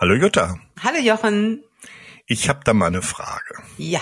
[0.00, 0.60] Hallo Jutta.
[0.80, 1.64] Hallo Jochen.
[2.26, 3.56] Ich habe da mal eine Frage.
[3.78, 4.00] Ja.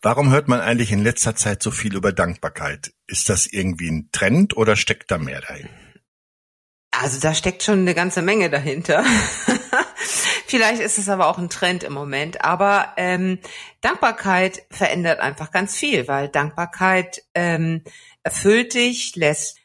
[0.00, 2.94] Warum hört man eigentlich in letzter Zeit so viel über Dankbarkeit?
[3.06, 5.68] Ist das irgendwie ein Trend oder steckt da mehr dahin?
[6.92, 9.04] Also da steckt schon eine ganze Menge dahinter.
[10.46, 12.42] Vielleicht ist es aber auch ein Trend im Moment.
[12.42, 13.38] Aber ähm,
[13.82, 17.84] Dankbarkeit verändert einfach ganz viel, weil Dankbarkeit ähm,
[18.22, 19.58] erfüllt dich, lässt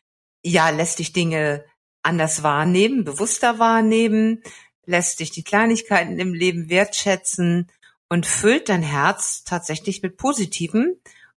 [0.44, 1.64] ja lässt dich Dinge
[2.04, 4.44] anders wahrnehmen, bewusster wahrnehmen,
[4.92, 7.72] lässt dich die Kleinigkeiten im Leben wertschätzen
[8.10, 10.96] und füllt dein Herz tatsächlich mit Positivem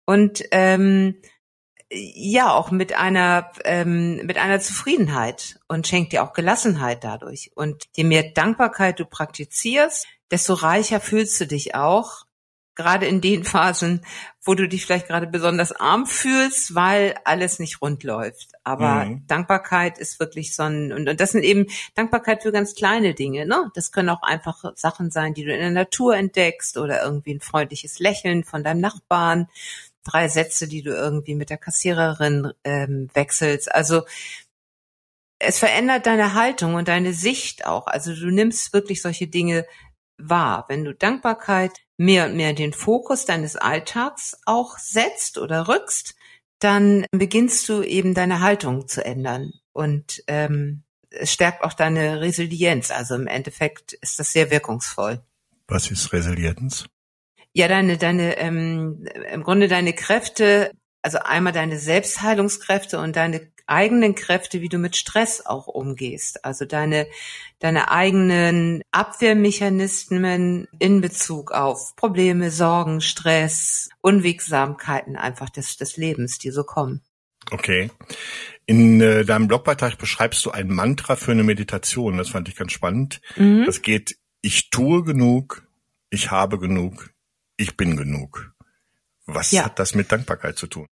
[0.06, 1.18] und ähm,
[1.92, 7.52] ja auch mit einer ähm, mit einer Zufriedenheit und schenkt dir auch Gelassenheit dadurch.
[7.56, 12.26] Und je mehr Dankbarkeit du praktizierst, desto reicher fühlst du dich auch
[12.76, 14.06] gerade in den Phasen,
[14.44, 18.54] wo du dich vielleicht gerade besonders arm fühlst, weil alles nicht rund läuft.
[18.64, 19.28] Aber mhm.
[19.28, 23.46] Dankbarkeit ist wirklich so ein, und, und das sind eben Dankbarkeit für ganz kleine Dinge,
[23.46, 23.70] ne?
[23.76, 27.42] Das können auch einfach Sachen sein, die du in der Natur entdeckst oder irgendwie ein
[27.42, 29.48] freundliches Lächeln von deinem Nachbarn,
[30.04, 33.74] drei Sätze, die du irgendwie mit der Kassiererin ähm, wechselst.
[33.74, 34.04] Also
[35.40, 37.88] es verändert deine Haltung und deine Sicht auch.
[37.88, 39.66] Also du nimmst wirklich solche Dinge
[40.18, 40.66] wahr.
[40.68, 46.16] Wenn du Dankbarkeit mehr und mehr den Fokus deines Alltags auch setzt oder rückst,
[46.58, 52.90] dann beginnst du eben deine Haltung zu ändern und ähm, es stärkt auch deine Resilienz.
[52.90, 55.22] Also im Endeffekt ist das sehr wirkungsvoll.
[55.68, 56.88] Was ist Resilienz?
[57.54, 60.72] Ja, deine, deine, ähm, im Grunde deine Kräfte,
[61.04, 66.46] also einmal deine Selbstheilungskräfte und deine eigenen Kräfte, wie du mit Stress auch umgehst.
[66.46, 67.08] Also deine,
[67.60, 76.52] deine eigenen Abwehrmechanismen in Bezug auf Probleme, Sorgen, Stress, Unwegsamkeiten einfach des, des Lebens, die
[76.52, 77.02] so kommen.
[77.50, 77.90] Okay.
[78.66, 82.18] In äh, deinem Blogbeitrag beschreibst du ein Mantra für eine Meditation.
[82.18, 83.22] Das fand ich ganz spannend.
[83.36, 83.64] Mhm.
[83.66, 85.68] Das geht, ich tue genug,
[86.10, 87.10] ich habe genug,
[87.58, 88.54] ich bin genug.
[89.26, 89.66] Was ja.
[89.66, 90.88] hat das mit Dankbarkeit zu tun?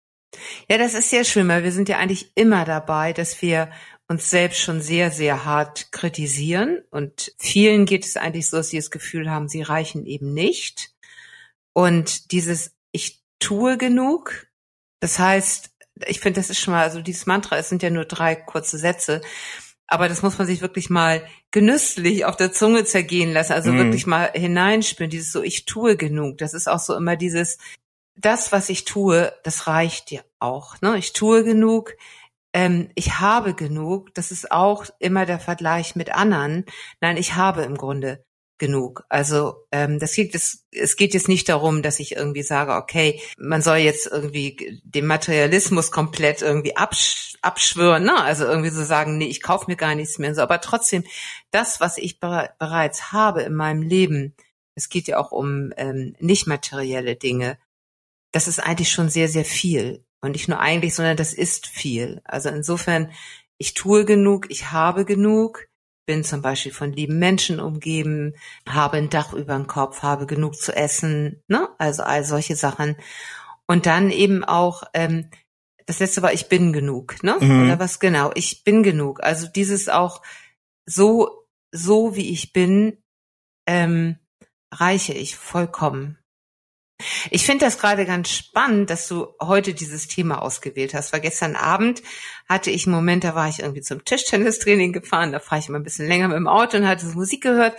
[0.70, 3.72] Ja, das ist sehr schön, weil wir sind ja eigentlich immer dabei, dass wir
[4.08, 6.84] uns selbst schon sehr, sehr hart kritisieren.
[6.90, 10.92] Und vielen geht es eigentlich so, dass sie das Gefühl haben, sie reichen eben nicht.
[11.74, 14.48] Und dieses Ich tue genug,
[15.00, 15.72] das heißt,
[16.08, 18.78] ich finde, das ist schon mal, also dieses Mantra, es sind ja nur drei kurze
[18.78, 19.22] Sätze,
[19.88, 23.78] aber das muss man sich wirklich mal genüsslich auf der Zunge zergehen lassen, also mm.
[23.78, 26.38] wirklich mal hineinspüren, dieses so, ich tue genug.
[26.38, 27.58] Das ist auch so immer dieses,
[28.20, 30.82] das, was ich tue, das reicht dir auch.
[30.82, 30.98] Ne?
[30.98, 31.94] Ich tue genug,
[32.54, 34.14] ähm, ich habe genug.
[34.14, 36.66] Das ist auch immer der Vergleich mit anderen.
[37.02, 38.24] Nein, ich habe im Grunde
[38.58, 39.06] genug.
[39.08, 43.22] Also ähm, das geht es, es geht jetzt nicht darum, dass ich irgendwie sage, okay,
[43.38, 48.22] man soll jetzt irgendwie den Materialismus komplett irgendwie absch abschwören, ne?
[48.22, 50.36] Also irgendwie so sagen, nee, ich kaufe mir gar nichts mehr.
[50.36, 51.06] So, aber trotzdem,
[51.52, 54.36] das, was ich be bereits habe in meinem Leben,
[54.76, 57.58] es geht ja auch um ähm, nicht materielle Dinge,
[58.32, 60.06] das ist eigentlich schon sehr, sehr viel.
[60.22, 62.22] Und nicht nur eigentlich, sondern das ist viel.
[62.26, 63.12] Also insofern,
[63.58, 65.68] ich tue genug, ich habe genug,
[66.06, 68.34] bin zum Beispiel von lieben Menschen umgeben,
[68.68, 71.70] habe ein Dach über dem Kopf, habe genug zu essen, ne?
[71.78, 72.96] Also all solche Sachen.
[73.68, 75.30] Und dann eben auch, ähm,
[75.86, 77.38] das letzte war, ich bin genug, ne?
[77.40, 77.64] Mhm.
[77.64, 79.24] Oder was genau, ich bin genug.
[79.24, 80.22] Also dieses auch
[80.86, 82.98] so, so wie ich bin,
[83.68, 84.18] ähm,
[84.74, 86.19] reiche ich vollkommen.
[87.30, 91.56] Ich finde das gerade ganz spannend, dass du heute dieses Thema ausgewählt hast, weil gestern
[91.56, 92.02] Abend
[92.48, 95.80] hatte ich einen Moment, da war ich irgendwie zum Tischtennistraining gefahren, da fahre ich immer
[95.80, 97.76] ein bisschen länger mit dem Auto und hatte so Musik gehört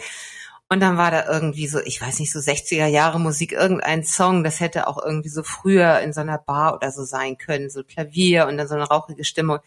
[0.73, 4.45] und dann war da irgendwie so, ich weiß nicht, so 60er Jahre Musik, irgendein Song,
[4.45, 7.83] das hätte auch irgendwie so früher in so einer Bar oder so sein können, so
[7.83, 9.59] Klavier und dann so eine rauchige Stimmung.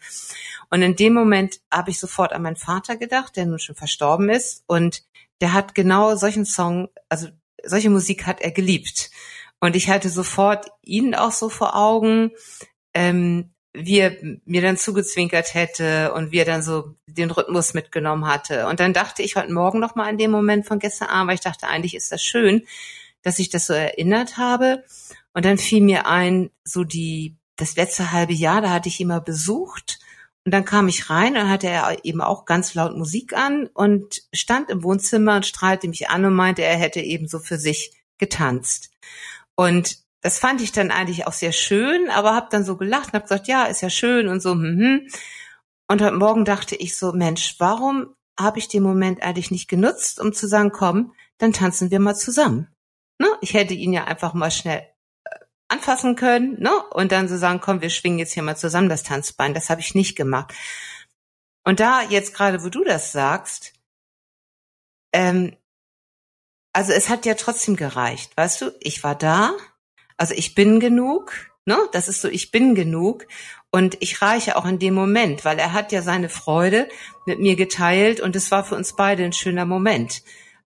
[0.70, 4.30] Und in dem Moment habe ich sofort an meinen Vater gedacht, der nun schon verstorben
[4.30, 5.02] ist und
[5.42, 7.28] der hat genau solchen Song, also
[7.62, 9.10] solche Musik hat er geliebt.
[9.60, 12.32] Und ich hatte sofort ihn auch so vor Augen,
[12.92, 18.26] ähm, wie er mir dann zugezwinkert hätte und wie er dann so den Rhythmus mitgenommen
[18.26, 18.68] hatte.
[18.68, 21.34] Und dann dachte ich heute Morgen noch mal an den Moment von gestern Abend, weil
[21.34, 22.66] ich dachte, eigentlich ist das schön,
[23.22, 24.84] dass ich das so erinnert habe.
[25.32, 29.20] Und dann fiel mir ein, so die, das letzte halbe Jahr, da hatte ich mal
[29.20, 29.98] besucht.
[30.44, 34.22] Und dann kam ich rein und hatte er eben auch ganz laut Musik an und
[34.32, 37.92] stand im Wohnzimmer und strahlte mich an und meinte, er hätte eben so für sich
[38.18, 38.90] getanzt.
[39.56, 43.14] Und das fand ich dann eigentlich auch sehr schön, aber habe dann so gelacht und
[43.14, 44.52] habe gesagt, ja, ist ja schön und so.
[44.52, 45.08] Hm, hm.
[45.88, 50.20] Und heute Morgen dachte ich so, Mensch, warum habe ich den Moment eigentlich nicht genutzt,
[50.20, 52.68] um zu sagen, komm, dann tanzen wir mal zusammen.
[53.18, 53.28] Ne?
[53.42, 54.88] Ich hätte ihn ja einfach mal schnell
[55.24, 56.72] äh, anfassen können ne?
[56.90, 59.54] und dann so sagen, komm, wir schwingen jetzt hier mal zusammen das Tanzbein.
[59.54, 60.52] Das habe ich nicht gemacht.
[61.64, 63.74] Und da jetzt gerade, wo du das sagst,
[65.12, 65.56] ähm,
[66.74, 68.72] also es hat ja trotzdem gereicht, weißt du?
[68.80, 69.52] Ich war da,
[70.16, 71.32] also ich bin genug,
[71.64, 71.78] ne?
[71.92, 73.26] Das ist so, ich bin genug
[73.70, 76.88] und ich reiche auch in dem Moment, weil er hat ja seine Freude
[77.26, 80.22] mit mir geteilt und es war für uns beide ein schöner Moment.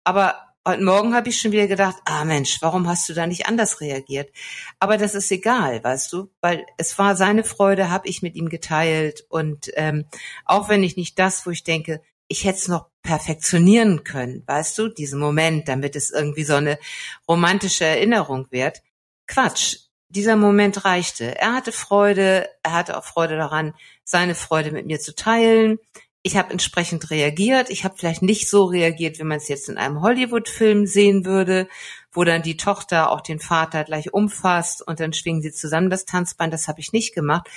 [0.03, 0.35] Aber
[0.67, 3.79] heute Morgen habe ich schon wieder gedacht, ah Mensch, warum hast du da nicht anders
[3.79, 4.31] reagiert?
[4.79, 8.49] Aber das ist egal, weißt du, weil es war seine Freude, habe ich mit ihm
[8.49, 10.05] geteilt und ähm,
[10.45, 14.77] auch wenn ich nicht das, wo ich denke, ich hätte es noch perfektionieren können, weißt
[14.77, 16.79] du, diesen Moment, damit es irgendwie so eine
[17.27, 18.81] romantische Erinnerung wird.
[19.27, 19.77] Quatsch.
[20.07, 21.37] Dieser Moment reichte.
[21.37, 23.73] Er hatte Freude, er hatte auch Freude daran,
[24.03, 25.77] seine Freude mit mir zu teilen.
[26.21, 27.69] Ich habe entsprechend reagiert.
[27.69, 31.67] Ich habe vielleicht nicht so reagiert, wie man es jetzt in einem Hollywood-Film sehen würde,
[32.11, 36.05] wo dann die Tochter auch den Vater gleich umfasst und dann schwingen sie zusammen das
[36.05, 36.51] Tanzbein.
[36.51, 37.47] Das habe ich nicht gemacht.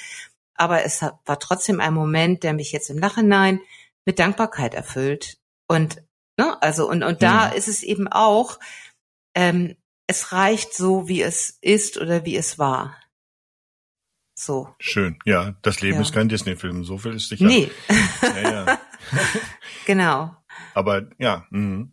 [0.54, 3.60] Aber es war trotzdem ein Moment, der mich jetzt im Nachhinein
[4.04, 5.38] mit Dankbarkeit erfüllt.
[5.68, 6.02] Und
[6.36, 7.56] ne, also und und da mhm.
[7.56, 8.58] ist es eben auch,
[9.34, 12.96] ähm, es reicht so, wie es ist oder wie es war.
[14.34, 14.74] So.
[14.80, 15.54] Schön, ja.
[15.62, 16.02] Das Leben ja.
[16.02, 17.46] ist kein Disney-Film, so viel ist sicher.
[17.46, 17.70] Nee.
[18.22, 18.80] ja, ja.
[19.86, 20.36] genau.
[20.74, 21.46] Aber ja.
[21.50, 21.88] Mh.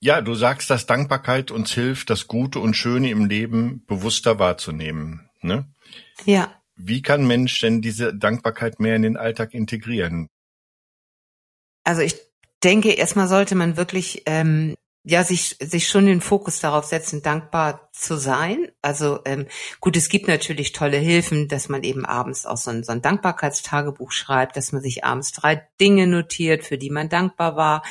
[0.00, 5.30] Ja, du sagst, dass Dankbarkeit uns hilft, das Gute und Schöne im Leben bewusster wahrzunehmen.
[5.40, 5.72] Ne?
[6.24, 6.60] Ja.
[6.76, 10.28] Wie kann Mensch denn diese Dankbarkeit mehr in den Alltag integrieren?
[11.86, 12.16] Also ich
[12.64, 14.74] denke, erstmal sollte man wirklich ähm,
[15.04, 18.72] ja sich sich schon den Fokus darauf setzen, dankbar zu sein.
[18.82, 19.46] Also ähm,
[19.80, 23.02] gut, es gibt natürlich tolle Hilfen, dass man eben abends auch so ein, so ein
[23.02, 27.84] Dankbarkeitstagebuch schreibt, dass man sich abends drei Dinge notiert, für die man dankbar war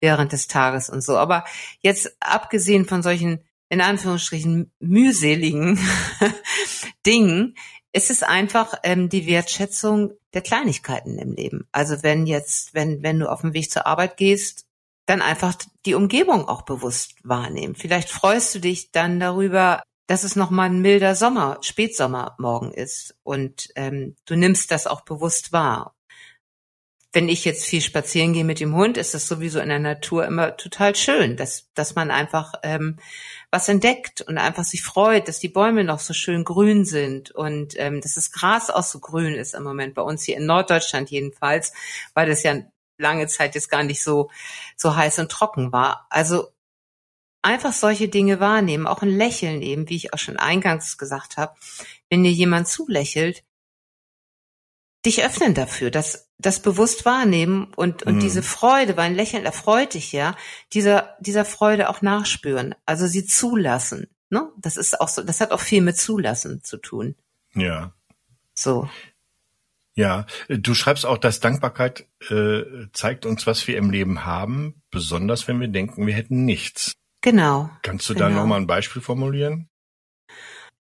[0.00, 1.18] während des Tages und so.
[1.18, 1.44] Aber
[1.80, 5.76] jetzt abgesehen von solchen in Anführungsstrichen mühseligen
[7.06, 7.56] Dingen
[7.92, 11.68] ist es einfach ähm, die Wertschätzung der Kleinigkeiten im Leben.
[11.72, 14.66] Also wenn jetzt, wenn, wenn du auf dem Weg zur Arbeit gehst,
[15.06, 15.56] dann einfach
[15.86, 17.74] die Umgebung auch bewusst wahrnehmen.
[17.74, 23.16] Vielleicht freust du dich dann darüber, dass es noch mal ein milder Sommer, Spätsommermorgen ist
[23.22, 25.94] und ähm, du nimmst das auch bewusst wahr.
[27.12, 30.26] Wenn ich jetzt viel spazieren gehe mit dem Hund, ist das sowieso in der Natur
[30.26, 32.98] immer total schön, dass, dass man einfach ähm,
[33.50, 37.74] was entdeckt und einfach sich freut, dass die Bäume noch so schön grün sind und
[37.78, 41.10] ähm, dass das Gras auch so grün ist im Moment bei uns hier in Norddeutschland
[41.10, 41.72] jedenfalls,
[42.14, 42.54] weil das ja
[42.96, 44.30] lange Zeit jetzt gar nicht so
[44.76, 46.06] so heiß und trocken war.
[46.10, 46.48] Also
[47.42, 51.54] einfach solche Dinge wahrnehmen, auch ein Lächeln eben, wie ich auch schon eingangs gesagt habe,
[52.08, 53.44] wenn dir jemand zulächelt,
[55.04, 58.20] dich öffnen dafür, das, das bewusst wahrnehmen und, und mhm.
[58.20, 60.36] diese Freude, weil ein Lächeln erfreut dich ja,
[60.72, 64.08] dieser, dieser Freude auch nachspüren, also sie zulassen.
[64.30, 64.48] Ne?
[64.58, 67.16] Das ist auch so, das hat auch viel mit Zulassen zu tun.
[67.54, 67.94] Ja.
[68.54, 68.88] So.
[69.94, 72.62] Ja, du schreibst auch, dass Dankbarkeit äh,
[72.92, 76.94] zeigt uns, was wir im Leben haben, besonders wenn wir denken, wir hätten nichts.
[77.22, 77.70] Genau.
[77.82, 78.28] Kannst du genau.
[78.28, 79.69] da nochmal ein Beispiel formulieren?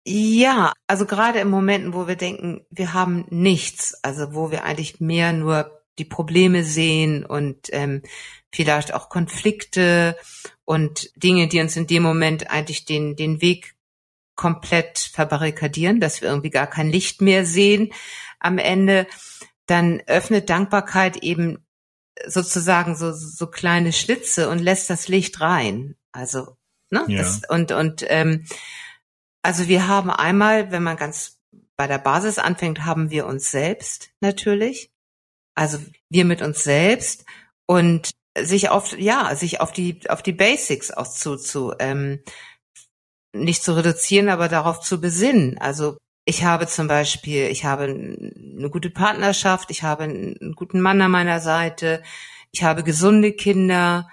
[0.06, 5.00] Ja, also gerade in Momenten, wo wir denken, wir haben nichts, also wo wir eigentlich
[5.00, 8.02] mehr nur die Probleme sehen und ähm,
[8.52, 10.16] vielleicht auch Konflikte
[10.64, 13.74] und Dinge, die uns in dem Moment eigentlich den, den Weg
[14.34, 17.92] komplett verbarrikadieren, dass wir irgendwie gar kein Licht mehr sehen
[18.40, 19.06] am Ende,
[19.66, 21.64] dann öffnet Dankbarkeit eben
[22.26, 25.96] sozusagen so, so kleine Schlitze und lässt das Licht rein.
[26.12, 26.56] Also,
[26.90, 27.04] ne?
[27.08, 27.22] Ja.
[27.22, 28.44] Das, und, und ähm,
[29.44, 31.38] also wir haben einmal, wenn man ganz
[31.76, 34.90] bei der Basis anfängt, haben wir uns selbst natürlich.
[35.54, 37.26] Also wir mit uns selbst
[37.66, 42.20] und sich auf ja sich auf die auf die Basics auch zu zu ähm,
[43.34, 45.58] nicht zu reduzieren, aber darauf zu besinnen.
[45.58, 51.02] Also ich habe zum Beispiel, ich habe eine gute Partnerschaft, ich habe einen guten Mann
[51.02, 52.02] an meiner Seite,
[52.50, 54.08] ich habe gesunde Kinder,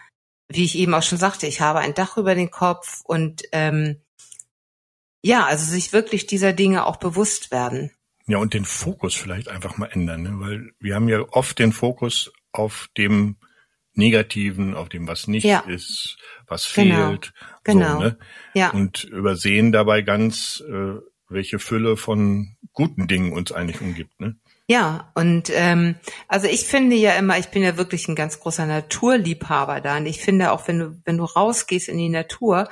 [0.49, 4.01] wie ich eben auch schon sagte, ich habe ein Dach über den Kopf und ähm,
[5.21, 7.91] ja, also sich wirklich dieser Dinge auch bewusst werden.
[8.27, 10.31] Ja, und den Fokus vielleicht einfach mal ändern, ne?
[10.35, 13.37] weil wir haben ja oft den Fokus auf dem
[13.93, 15.59] Negativen, auf dem, was nicht ja.
[15.61, 17.09] ist, was genau.
[17.09, 17.33] fehlt.
[17.63, 17.93] Genau.
[17.93, 18.17] So, ne?
[18.53, 18.69] Ja.
[18.71, 20.99] Und übersehen dabei ganz, äh,
[21.29, 24.19] welche Fülle von guten Dingen uns eigentlich umgibt.
[24.19, 24.37] Ne?
[24.67, 25.95] Ja, und ähm,
[26.27, 29.97] also ich finde ja immer, ich bin ja wirklich ein ganz großer Naturliebhaber da.
[29.97, 32.69] Und ich finde auch, wenn du, wenn du rausgehst in die Natur,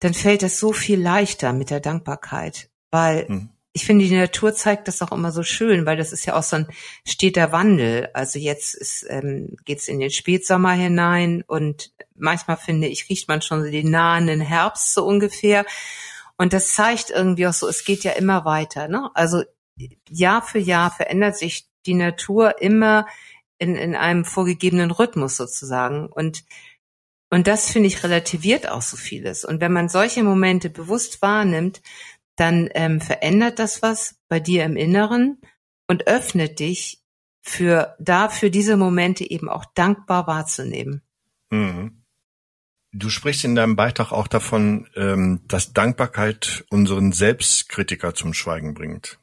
[0.00, 3.48] dann fällt es so viel leichter mit der Dankbarkeit, weil hm.
[3.72, 6.42] ich finde, die Natur zeigt das auch immer so schön, weil das ist ja auch
[6.42, 6.68] so ein
[7.06, 8.08] steter Wandel.
[8.14, 13.42] Also jetzt ist, ähm, geht's in den Spätsommer hinein und manchmal finde ich, riecht man
[13.42, 15.64] schon so den nahenden Herbst so ungefähr.
[16.36, 18.86] Und das zeigt irgendwie auch so, es geht ja immer weiter.
[18.86, 19.10] Ne?
[19.14, 19.42] Also
[20.08, 23.06] Jahr für Jahr verändert sich die Natur immer
[23.58, 26.06] in, in einem vorgegebenen Rhythmus sozusagen.
[26.06, 26.44] Und,
[27.30, 29.44] und das finde ich relativiert auch so vieles.
[29.44, 31.82] Und wenn man solche Momente bewusst wahrnimmt,
[32.36, 35.38] dann ähm, verändert das was bei dir im Inneren
[35.88, 37.02] und öffnet dich
[37.40, 41.02] für dafür diese Momente eben auch dankbar wahrzunehmen.
[41.50, 42.04] Mhm.
[42.92, 49.18] Du sprichst in deinem Beitrag auch davon, ähm, dass Dankbarkeit unseren Selbstkritiker zum Schweigen bringt.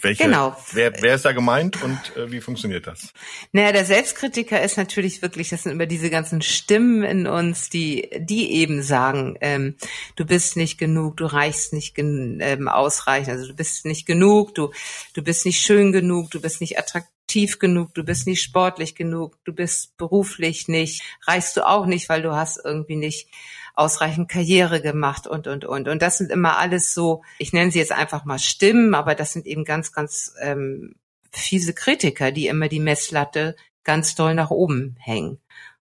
[0.00, 0.56] Welche, genau.
[0.72, 3.12] Wer, wer ist da gemeint und äh, wie funktioniert das?
[3.52, 8.08] Naja, der Selbstkritiker ist natürlich wirklich, das sind immer diese ganzen Stimmen in uns, die,
[8.16, 9.76] die eben sagen, ähm,
[10.16, 14.54] du bist nicht genug, du reichst nicht gen ähm, ausreichend, also du bist nicht genug,
[14.54, 14.70] du,
[15.12, 19.36] du bist nicht schön genug, du bist nicht attraktiv genug, du bist nicht sportlich genug,
[19.44, 23.28] du bist beruflich nicht, reichst du auch nicht, weil du hast irgendwie nicht
[23.74, 25.88] ausreichend Karriere gemacht und, und, und.
[25.88, 29.32] Und das sind immer alles so, ich nenne sie jetzt einfach mal Stimmen, aber das
[29.32, 30.94] sind eben ganz, ganz ähm,
[31.32, 35.38] fiese Kritiker, die immer die Messlatte ganz doll nach oben hängen.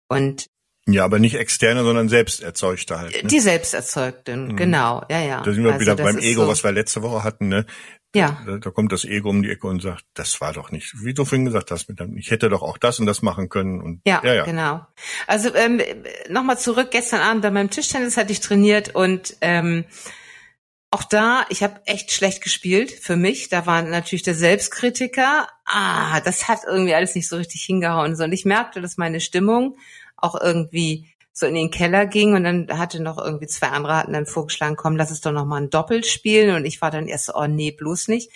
[0.07, 0.47] Und
[0.85, 3.23] ja, aber nicht externe, sondern selbst erzeugte halt.
[3.23, 3.29] Ne?
[3.29, 4.55] Die selbst erzeugten, mhm.
[4.57, 5.41] genau, ja, ja.
[5.41, 7.65] Da sind wir also wieder beim Ego, so, was wir letzte Woche hatten, ne?
[8.15, 8.41] Ja.
[8.45, 11.15] Da, da, kommt das Ego um die Ecke und sagt, das war doch nicht, wie
[11.15, 13.81] du vorhin gesagt hast, ich hätte doch auch das und das machen können.
[13.81, 14.45] Und, ja, ja, ja.
[14.45, 14.85] genau.
[15.25, 15.81] Also ähm,
[16.29, 19.85] nochmal zurück, gestern Abend bei meinem Tischtennis hatte ich trainiert und ähm,
[20.91, 23.49] auch da, ich habe echt schlecht gespielt für mich.
[23.49, 25.47] Da war natürlich der Selbstkritiker.
[25.65, 28.13] Ah, das hat irgendwie alles nicht so richtig hingehauen.
[28.13, 29.75] Und ich merkte, dass meine Stimmung
[30.17, 34.13] auch irgendwie so in den Keller ging und dann hatte noch irgendwie zwei andere hatten
[34.13, 37.07] dann vorgeschlagen, komm, lass es doch noch mal ein Doppel spielen und ich war dann
[37.07, 38.29] erst so, oh nee, bloß nicht.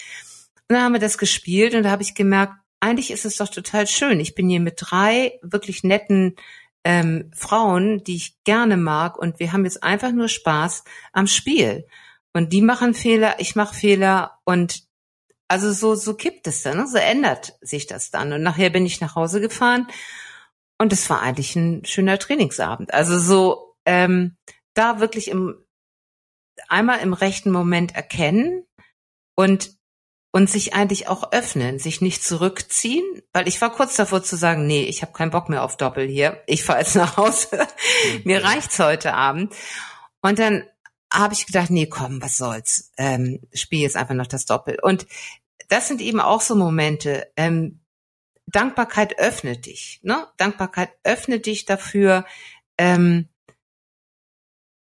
[0.68, 3.50] Und dann haben wir das gespielt und da habe ich gemerkt, eigentlich ist es doch
[3.50, 4.20] total schön.
[4.20, 6.36] Ich bin hier mit drei wirklich netten
[6.84, 11.86] ähm, Frauen, die ich gerne mag und wir haben jetzt einfach nur Spaß am Spiel.
[12.34, 14.84] Und die machen Fehler, ich mache Fehler und
[15.48, 16.88] also so so kippt es dann, ne?
[16.88, 18.34] so ändert sich das dann.
[18.34, 19.88] Und nachher bin ich nach Hause gefahren
[20.78, 22.94] und es war eigentlich ein schöner Trainingsabend.
[22.94, 24.38] Also so ähm,
[24.74, 25.56] da wirklich im
[26.68, 28.64] einmal im rechten Moment erkennen
[29.36, 29.78] und
[30.32, 34.68] und sich eigentlich auch öffnen, sich nicht zurückziehen, weil ich war kurz davor zu sagen,
[34.68, 36.44] nee, ich habe keinen Bock mehr auf Doppel hier.
[36.46, 37.48] Ich fahre jetzt nach Hause.
[37.54, 38.22] Okay.
[38.24, 39.56] Mir reicht's heute Abend.
[40.22, 40.64] Und dann
[41.12, 42.92] habe ich gedacht, nee, komm, was soll's?
[42.98, 44.78] Ähm, spiel jetzt einfach noch das Doppel.
[44.82, 45.08] Und
[45.70, 47.32] das sind eben auch so Momente.
[47.36, 47.80] Ähm,
[48.48, 50.00] Dankbarkeit öffnet dich.
[50.04, 50.28] Ne?
[50.38, 52.26] Dankbarkeit öffnet dich dafür,
[52.78, 53.28] ähm,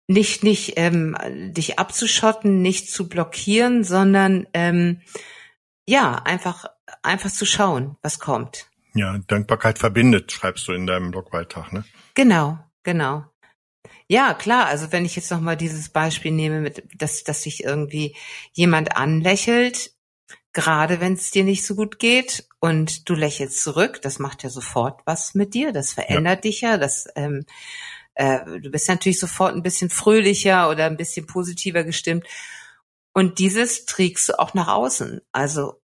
[0.08, 1.16] nicht nicht ähm,
[1.54, 5.02] dich abzuschotten, nicht zu blockieren, sondern ähm,
[5.88, 6.66] ja einfach
[7.04, 8.70] einfach zu schauen, was kommt.
[8.96, 11.84] Ja, Dankbarkeit verbindet, schreibst du in deinem Blogbeitrag, ne?
[12.14, 13.26] Genau, genau.
[14.08, 14.66] Ja, klar.
[14.66, 18.16] Also wenn ich jetzt noch mal dieses Beispiel nehme, mit, dass dass sich irgendwie
[18.52, 19.94] jemand anlächelt,
[20.52, 24.50] gerade wenn es dir nicht so gut geht und du lächelst zurück, das macht ja
[24.50, 26.50] sofort was mit dir, das verändert ja.
[26.50, 27.46] dich ja, das ähm,
[28.16, 32.26] äh, du bist natürlich sofort ein bisschen fröhlicher oder ein bisschen positiver gestimmt
[33.14, 35.82] und dieses trägst du auch nach außen, also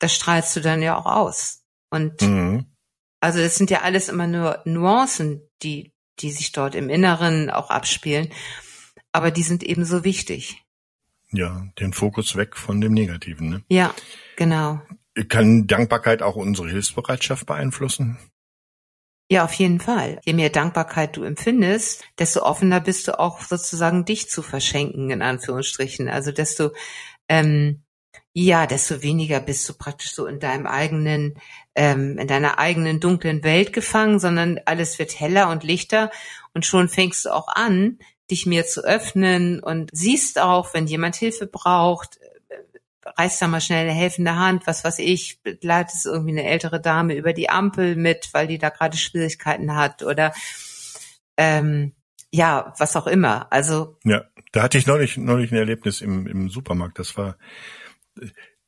[0.00, 2.66] das strahlst du dann ja auch aus und mhm.
[3.20, 7.70] also das sind ja alles immer nur Nuancen, die die sich dort im Inneren auch
[7.70, 8.32] abspielen,
[9.12, 10.64] aber die sind ebenso wichtig.
[11.30, 13.48] Ja, den Fokus weg von dem Negativen.
[13.48, 13.64] Ne?
[13.68, 13.94] Ja,
[14.36, 14.80] genau.
[15.28, 18.18] Kann Dankbarkeit auch unsere Hilfsbereitschaft beeinflussen?
[19.28, 20.20] Ja, auf jeden Fall.
[20.24, 25.20] Je mehr Dankbarkeit du empfindest, desto offener bist du auch sozusagen dich zu verschenken, in
[25.20, 26.08] Anführungsstrichen.
[26.08, 26.70] Also desto,
[27.28, 27.82] ähm,
[28.34, 31.38] ja, desto weniger bist du praktisch so in deinem eigenen,
[31.74, 36.12] ähm, in deiner eigenen dunklen Welt gefangen, sondern alles wird heller und lichter
[36.54, 37.98] und schon fängst du auch an,
[38.30, 42.20] dich mehr zu öffnen und siehst auch, wenn jemand Hilfe braucht,
[43.16, 47.14] reißt da mal schnell eine helfende Hand, was weiß ich, begleitest irgendwie eine ältere Dame
[47.14, 50.32] über die Ampel mit, weil die da gerade Schwierigkeiten hat oder
[51.36, 51.92] ähm,
[52.32, 53.52] ja, was auch immer.
[53.52, 56.98] Also ja, da hatte ich neulich neulich ein Erlebnis im, im Supermarkt.
[56.98, 57.36] Das war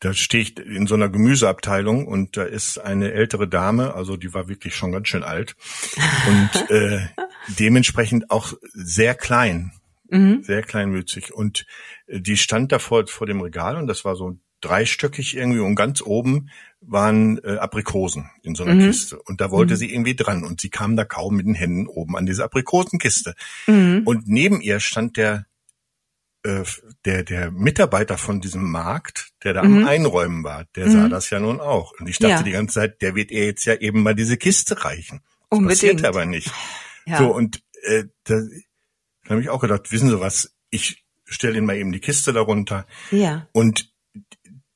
[0.01, 4.33] da stehe ich in so einer Gemüseabteilung und da ist eine ältere Dame, also die
[4.33, 5.57] war wirklich schon ganz schön alt
[6.29, 7.01] und äh,
[7.59, 9.73] dementsprechend auch sehr klein,
[10.11, 10.43] mhm.
[10.43, 11.33] sehr kleinwüchsig.
[11.33, 11.67] Und
[12.07, 16.03] äh, die stand da vor, dem Regal und das war so dreistöckig irgendwie und ganz
[16.03, 16.51] oben
[16.81, 18.87] waren äh, Aprikosen in so einer mhm.
[18.87, 19.79] Kiste und da wollte mhm.
[19.79, 23.35] sie irgendwie dran und sie kam da kaum mit den Händen oben an diese Aprikosenkiste.
[23.67, 24.03] Mhm.
[24.05, 25.47] Und neben ihr stand der
[26.45, 26.65] äh,
[27.05, 29.79] der, der Mitarbeiter von diesem Markt, der da mhm.
[29.79, 30.93] am Einräumen war, der mhm.
[30.93, 31.93] sah das ja nun auch.
[31.99, 32.43] Und ich dachte ja.
[32.43, 35.21] die ganze Zeit, der wird ihr jetzt ja eben mal diese Kiste reichen.
[35.51, 35.81] Das Unbedingt.
[35.81, 36.53] passiert aber nicht.
[37.07, 37.19] Ja.
[37.19, 38.41] So, und äh, da,
[39.29, 42.33] da habe ich auch gedacht, wissen Sie was, ich stelle Ihnen mal eben die Kiste
[42.33, 42.87] darunter.
[43.11, 43.47] Ja.
[43.53, 43.93] Und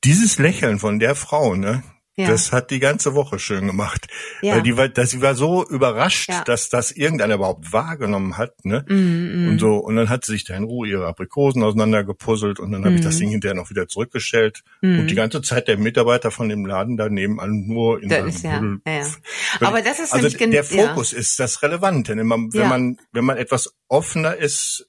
[0.03, 1.83] dieses Lächeln von der Frau, ne,
[2.15, 2.27] Ja.
[2.27, 4.05] Das hat die ganze Woche schön gemacht.
[4.43, 4.55] Ja.
[4.55, 6.43] Weil die war, dass sie war so überrascht, ja.
[6.43, 8.85] dass das irgendeiner überhaupt wahrgenommen hat, ne?
[8.87, 8.93] Mm,
[9.45, 9.49] mm.
[9.49, 12.81] Und so, und dann hat sie sich da in Ruhe ihre Aprikosen auseinandergepuzzelt und dann
[12.81, 12.85] mm.
[12.85, 13.19] habe ich das mm.
[13.19, 14.61] Ding hinterher noch wieder zurückgestellt.
[14.81, 14.99] Mm.
[14.99, 18.43] Und die ganze Zeit der Mitarbeiter von dem Laden daneben an nur in das ist,
[18.43, 18.61] ja.
[18.85, 19.03] ja.
[19.61, 22.15] Aber das ist also der Fokus ist das Relevante.
[22.15, 24.87] Wenn man, wenn man, wenn man etwas offener ist,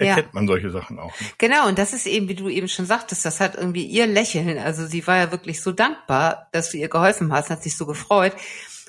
[0.00, 0.32] erkennt ja.
[0.32, 1.18] man solche Sachen auch.
[1.20, 1.26] Ne?
[1.38, 4.58] Genau, und das ist eben, wie du eben schon sagtest, das hat irgendwie ihr Lächeln.
[4.58, 7.86] Also sie war ja wirklich so dankbar, dass du ihr geholfen hast, hat sich so
[7.86, 8.34] gefreut.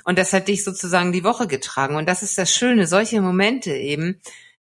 [0.03, 1.96] Und das hat dich sozusagen die Woche getragen.
[1.96, 4.20] Und das ist das Schöne, solche Momente eben,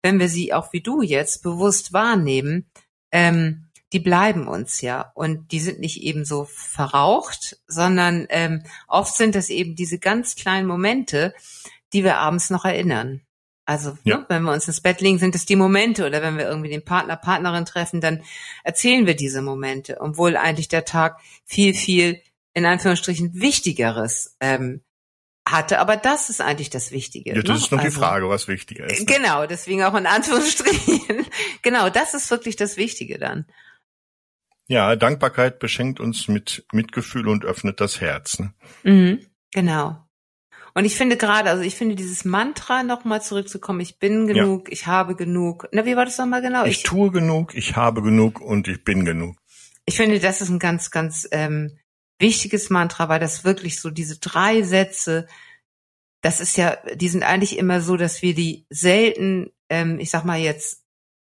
[0.02, 2.66] wenn wir sie auch wie du jetzt bewusst wahrnehmen,
[3.12, 5.12] ähm, die bleiben uns ja.
[5.14, 10.34] Und die sind nicht eben so verraucht, sondern ähm, oft sind das eben diese ganz
[10.34, 11.34] kleinen Momente,
[11.92, 13.20] die wir abends noch erinnern.
[13.64, 14.18] Also ja.
[14.18, 16.70] ne, wenn wir uns ins Bett legen, sind es die Momente oder wenn wir irgendwie
[16.70, 18.22] den Partner, Partnerin treffen, dann
[18.64, 22.20] erzählen wir diese Momente, obwohl eigentlich der Tag viel, viel
[22.54, 24.82] in Anführungsstrichen Wichtigeres ähm,
[25.46, 25.78] hatte.
[25.78, 27.34] Aber das ist eigentlich das Wichtige.
[27.34, 27.54] Ja, das ne?
[27.54, 29.08] ist noch also, die Frage, was wichtiger ist.
[29.08, 29.16] Ne?
[29.16, 31.26] Genau, deswegen auch in Anführungsstrichen.
[31.62, 33.46] genau, das ist wirklich das Wichtige dann.
[34.68, 38.38] Ja, Dankbarkeit beschenkt uns mit Mitgefühl und öffnet das Herz.
[38.38, 38.54] Ne?
[38.84, 40.02] Mhm, genau.
[40.74, 44.72] Und ich finde gerade, also ich finde dieses Mantra nochmal zurückzukommen, ich bin genug, ja.
[44.72, 45.68] ich habe genug.
[45.72, 46.64] Na, wie war das nochmal genau?
[46.64, 49.36] Ich, ich tue genug, ich habe genug und ich bin genug.
[49.84, 51.78] Ich finde, das ist ein ganz, ganz ähm,
[52.18, 55.26] wichtiges Mantra, weil das wirklich so diese drei Sätze,
[56.22, 60.24] das ist ja, die sind eigentlich immer so, dass wir die selten, ähm, ich sag
[60.24, 60.82] mal jetzt,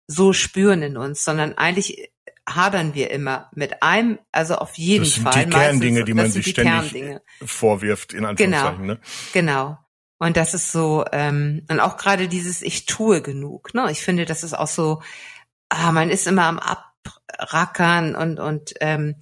[0.09, 2.11] so spüren in uns, sondern eigentlich
[2.49, 5.45] hadern wir immer mit einem, also auf jeden das sind Fall.
[5.45, 7.23] Die Kerndinge, die man sich ständig Kerndinge.
[7.45, 8.83] vorwirft, in Anführungszeichen.
[8.83, 9.00] Genau, ne?
[9.33, 9.78] genau.
[10.18, 13.75] Und das ist so, ähm, und auch gerade dieses Ich tue genug.
[13.75, 13.90] Ne?
[13.90, 15.02] Ich finde, das ist auch so,
[15.68, 19.16] ah, man ist immer am Abrackern und, und ähm,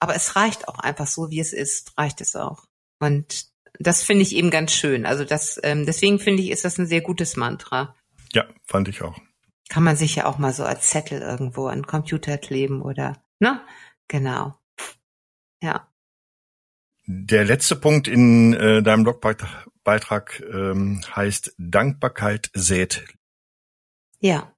[0.00, 2.64] aber es reicht auch einfach so, wie es ist, reicht es auch.
[2.98, 3.46] Und
[3.78, 5.06] das finde ich eben ganz schön.
[5.06, 7.94] Also das, ähm, deswegen finde ich, ist das ein sehr gutes Mantra.
[8.32, 9.16] Ja, fand ich auch.
[9.70, 13.22] Kann man sich ja auch mal so als Zettel irgendwo an den Computer kleben oder,
[13.38, 13.64] ne?
[14.08, 14.58] Genau.
[15.62, 15.88] Ja.
[17.06, 23.04] Der letzte Punkt in äh, deinem Blogbeitrag ähm, heißt Dankbarkeit sät.
[24.18, 24.52] Ja,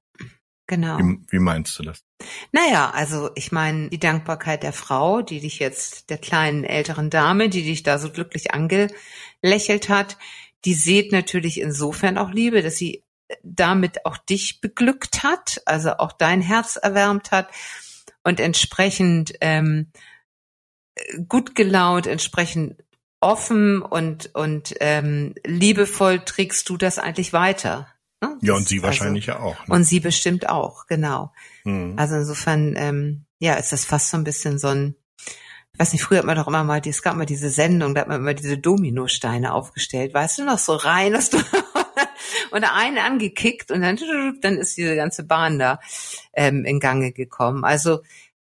[0.65, 0.97] genau.
[0.97, 2.03] Wie, wie meinst du das?
[2.51, 7.49] Naja, also ich meine, die Dankbarkeit der Frau, die dich jetzt, der kleinen älteren Dame,
[7.49, 10.17] die dich da so glücklich angelächelt hat,
[10.65, 13.03] die sät natürlich insofern auch Liebe, dass sie
[13.43, 17.49] damit auch dich beglückt hat, also auch dein Herz erwärmt hat
[18.23, 19.91] und entsprechend ähm,
[21.27, 22.83] gut gelaunt, entsprechend
[23.19, 27.87] offen und und ähm, liebevoll trägst du das eigentlich weiter.
[28.21, 28.37] Ne?
[28.41, 29.67] Ja, und sie also, wahrscheinlich ja auch.
[29.67, 29.75] Ne?
[29.75, 31.33] Und sie bestimmt auch, genau.
[31.63, 31.95] Mhm.
[31.97, 34.95] Also insofern, ähm, ja, ist das fast so ein bisschen so ein,
[35.73, 38.01] ich weiß nicht, früher hat man doch immer mal, es gab mal diese Sendung, da
[38.01, 41.37] hat man immer diese Dominosteine aufgestellt, weißt du noch, so rein, dass du
[42.53, 43.97] und einen angekickt und dann,
[44.41, 45.79] dann ist diese ganze Bahn da
[46.33, 47.63] ähm, in Gange gekommen.
[47.63, 48.01] Also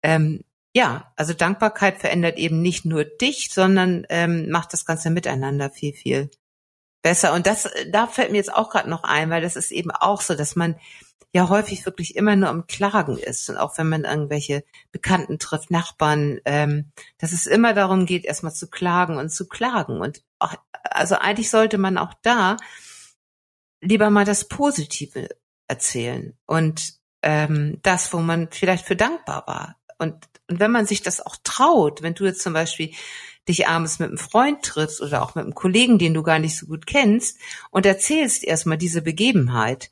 [0.02, 5.70] ähm, ja, also Dankbarkeit verändert eben nicht nur dich, sondern ähm, macht das ganze Miteinander
[5.70, 6.30] viel, viel
[7.00, 7.32] besser.
[7.32, 10.20] Und das, da fällt mir jetzt auch gerade noch ein, weil das ist eben auch
[10.20, 10.76] so, dass man
[11.32, 13.48] ja häufig wirklich immer nur am Klagen ist.
[13.48, 18.52] Und auch wenn man irgendwelche Bekannten trifft, Nachbarn, ähm, dass es immer darum geht, erstmal
[18.52, 20.02] zu klagen und zu klagen.
[20.02, 22.58] Und auch, also eigentlich sollte man auch da
[23.86, 25.28] lieber mal das Positive
[25.68, 29.76] erzählen und ähm, das, wo man vielleicht für dankbar war.
[29.98, 30.14] Und,
[30.48, 32.92] und wenn man sich das auch traut, wenn du jetzt zum Beispiel
[33.48, 36.56] dich abends mit einem Freund triffst oder auch mit einem Kollegen, den du gar nicht
[36.56, 37.38] so gut kennst,
[37.70, 39.90] und erzählst erstmal diese Begebenheit,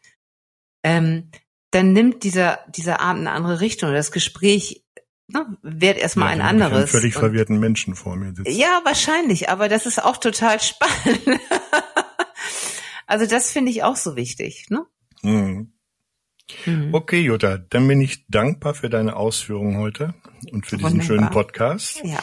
[0.82, 1.30] ähm,
[1.70, 3.92] dann nimmt dieser, dieser Abend eine andere Richtung.
[3.92, 4.84] Das Gespräch
[5.28, 6.78] ne, wird erstmal ja, ein anderes.
[6.78, 8.50] Einen völlig verwirrten Menschen vor mir sitzen.
[8.50, 11.40] Ja, wahrscheinlich, aber das ist auch total spannend.
[13.06, 14.66] Also das finde ich auch so wichtig.
[14.70, 14.86] Ne?
[15.22, 15.72] Mhm.
[16.66, 16.92] Mhm.
[16.92, 20.14] Okay, Jutta, dann bin ich dankbar für deine Ausführungen heute
[20.52, 22.02] und für diesen schönen Podcast.
[22.04, 22.22] Ja.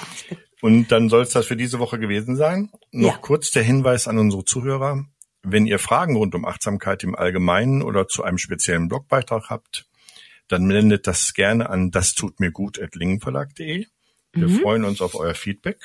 [0.62, 2.70] Und dann soll es das für diese Woche gewesen sein.
[2.92, 3.18] Noch ja.
[3.18, 5.06] kurz der Hinweis an unsere Zuhörer.
[5.42, 9.88] Wenn ihr Fragen rund um Achtsamkeit im Allgemeinen oder zu einem speziellen Blogbeitrag habt,
[10.48, 13.88] dann meldet das gerne an das tut mir gut at lingenverlag.de.
[14.34, 14.60] Wir mhm.
[14.60, 15.80] freuen uns auf euer Feedback.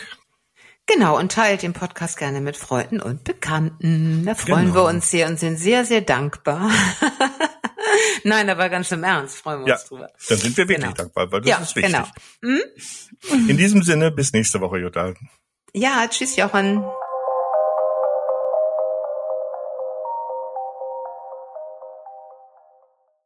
[0.87, 4.25] Genau, und teilt den Podcast gerne mit Freunden und Bekannten.
[4.25, 4.75] Da freuen genau.
[4.75, 6.70] wir uns sehr und sind sehr, sehr dankbar.
[8.25, 10.09] Nein, aber ganz im Ernst freuen wir ja, uns drüber.
[10.29, 10.96] Dann sind wir wirklich genau.
[10.96, 11.92] dankbar, weil das ja, ist wichtig.
[11.92, 12.07] Genau.
[12.42, 13.49] Hm?
[13.49, 15.14] In diesem Sinne, bis nächste Woche, Jutta.
[15.72, 16.85] Ja, tschüss, Jochen.